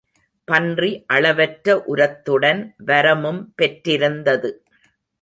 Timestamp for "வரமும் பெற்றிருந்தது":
2.87-4.51